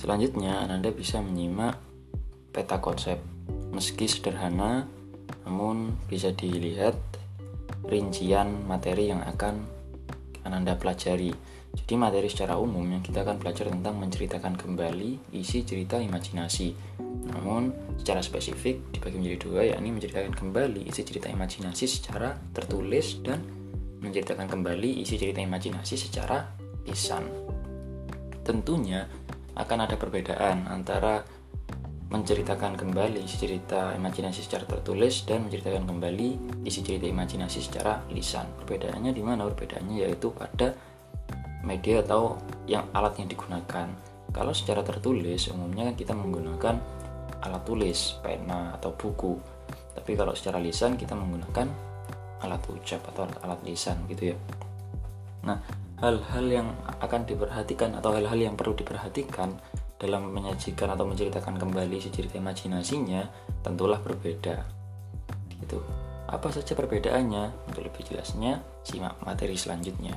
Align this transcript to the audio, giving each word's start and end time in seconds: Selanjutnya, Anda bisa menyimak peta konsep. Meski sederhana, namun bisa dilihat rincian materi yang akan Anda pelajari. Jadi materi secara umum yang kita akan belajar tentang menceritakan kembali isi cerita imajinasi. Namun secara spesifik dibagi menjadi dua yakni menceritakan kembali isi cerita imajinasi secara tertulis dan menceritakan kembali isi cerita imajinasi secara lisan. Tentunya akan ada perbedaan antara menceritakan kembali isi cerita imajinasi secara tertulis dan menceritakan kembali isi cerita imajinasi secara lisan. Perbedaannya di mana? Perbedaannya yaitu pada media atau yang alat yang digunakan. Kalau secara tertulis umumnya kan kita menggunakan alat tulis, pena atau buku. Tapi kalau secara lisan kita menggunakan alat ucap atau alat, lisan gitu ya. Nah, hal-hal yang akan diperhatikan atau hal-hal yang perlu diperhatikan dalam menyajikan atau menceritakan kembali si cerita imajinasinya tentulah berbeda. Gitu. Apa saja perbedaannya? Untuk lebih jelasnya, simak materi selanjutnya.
Selanjutnya, 0.00 0.64
Anda 0.64 0.96
bisa 0.96 1.20
menyimak 1.20 1.76
peta 2.56 2.80
konsep. 2.80 3.20
Meski 3.68 4.08
sederhana, 4.08 4.88
namun 5.44 5.92
bisa 6.08 6.32
dilihat 6.32 6.96
rincian 7.84 8.64
materi 8.64 9.12
yang 9.12 9.20
akan 9.20 9.60
Anda 10.48 10.80
pelajari. 10.80 11.36
Jadi 11.76 11.94
materi 12.00 12.32
secara 12.32 12.56
umum 12.56 12.82
yang 12.82 13.04
kita 13.04 13.28
akan 13.28 13.44
belajar 13.44 13.68
tentang 13.68 14.00
menceritakan 14.00 14.56
kembali 14.56 15.36
isi 15.36 15.68
cerita 15.68 16.00
imajinasi. 16.00 16.72
Namun 17.30 17.70
secara 18.00 18.24
spesifik 18.24 18.80
dibagi 18.96 19.20
menjadi 19.20 19.38
dua 19.38 19.60
yakni 19.68 19.94
menceritakan 19.94 20.32
kembali 20.32 20.88
isi 20.88 21.04
cerita 21.04 21.28
imajinasi 21.28 21.84
secara 21.84 22.34
tertulis 22.56 23.20
dan 23.20 23.44
menceritakan 24.00 24.48
kembali 24.48 25.04
isi 25.04 25.20
cerita 25.20 25.44
imajinasi 25.44 25.94
secara 25.94 26.42
lisan. 26.88 27.22
Tentunya 28.42 29.06
akan 29.56 29.78
ada 29.88 29.96
perbedaan 29.98 30.70
antara 30.70 31.22
menceritakan 32.10 32.74
kembali 32.74 33.22
isi 33.22 33.38
cerita 33.38 33.94
imajinasi 33.94 34.42
secara 34.42 34.66
tertulis 34.66 35.22
dan 35.30 35.46
menceritakan 35.46 35.86
kembali 35.86 36.28
isi 36.66 36.82
cerita 36.82 37.06
imajinasi 37.06 37.62
secara 37.62 38.02
lisan. 38.10 38.50
Perbedaannya 38.58 39.14
di 39.14 39.22
mana? 39.22 39.46
Perbedaannya 39.46 40.02
yaitu 40.02 40.34
pada 40.34 40.74
media 41.62 42.02
atau 42.02 42.34
yang 42.66 42.90
alat 42.90 43.14
yang 43.22 43.30
digunakan. 43.30 43.86
Kalau 44.34 44.50
secara 44.50 44.82
tertulis 44.82 45.50
umumnya 45.54 45.86
kan 45.90 45.94
kita 45.94 46.12
menggunakan 46.18 46.74
alat 47.46 47.62
tulis, 47.62 48.18
pena 48.18 48.74
atau 48.74 48.90
buku. 48.90 49.38
Tapi 49.94 50.12
kalau 50.18 50.34
secara 50.34 50.58
lisan 50.58 50.98
kita 50.98 51.14
menggunakan 51.14 51.70
alat 52.42 52.62
ucap 52.74 53.06
atau 53.14 53.30
alat, 53.46 53.60
lisan 53.62 54.02
gitu 54.10 54.34
ya. 54.34 54.36
Nah, 55.44 55.60
hal-hal 56.00 56.46
yang 56.48 56.68
akan 57.00 57.28
diperhatikan 57.28 57.96
atau 57.96 58.16
hal-hal 58.16 58.36
yang 58.36 58.56
perlu 58.56 58.72
diperhatikan 58.76 59.56
dalam 60.00 60.32
menyajikan 60.32 60.88
atau 60.96 61.04
menceritakan 61.04 61.60
kembali 61.60 62.00
si 62.00 62.08
cerita 62.08 62.40
imajinasinya 62.40 63.28
tentulah 63.60 64.00
berbeda. 64.00 64.64
Gitu. 65.60 65.78
Apa 66.30 66.48
saja 66.48 66.72
perbedaannya? 66.72 67.68
Untuk 67.68 67.84
lebih 67.84 68.06
jelasnya, 68.08 68.64
simak 68.80 69.20
materi 69.20 69.60
selanjutnya. 69.60 70.16